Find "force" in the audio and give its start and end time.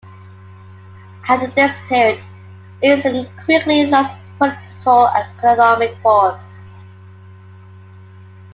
5.99-6.41